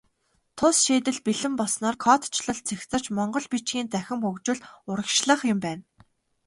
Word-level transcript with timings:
Тус 0.57 0.77
шийдэл 0.85 1.19
бэлэн 1.25 1.53
болсноор 1.59 1.95
кодчилол 2.05 2.59
цэгцэрч, 2.67 3.05
монгол 3.17 3.45
бичгийн 3.51 3.87
цахим 3.93 4.19
хөгжил 4.25 4.59
урагшлах 4.89 5.41
юм 5.53 5.59
байна. 5.65 5.83